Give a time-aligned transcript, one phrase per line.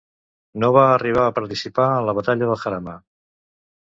[0.61, 2.97] No va arribar a participar en la batalla del Jarama.